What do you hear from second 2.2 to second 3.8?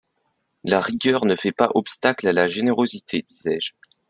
à la générosité, disais-je.